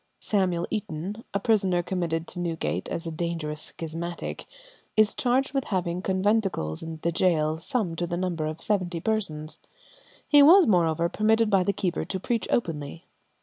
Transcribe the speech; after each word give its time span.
Samuel 0.19 0.65
Eaton, 0.71 1.23
a 1.31 1.39
prisoner 1.39 1.83
committed 1.83 2.25
to 2.29 2.39
Newgate 2.39 2.89
as 2.89 3.05
a 3.05 3.11
dangerous 3.11 3.61
schismatic, 3.77 4.47
is 4.97 5.13
charged 5.13 5.53
with 5.53 5.65
having 5.65 6.01
conventicles 6.01 6.81
in 6.81 6.97
the 7.03 7.11
gaol, 7.11 7.59
some 7.59 7.95
to 7.97 8.07
the 8.07 8.17
number 8.17 8.47
of 8.47 8.63
seventy 8.63 8.99
persons. 8.99 9.59
He 10.27 10.41
was, 10.41 10.65
moreover, 10.65 11.07
permitted 11.07 11.51
by 11.51 11.61
the 11.61 11.71
keeper 11.71 12.03
to 12.03 12.19
preach 12.19 12.47
openly. 12.49 13.05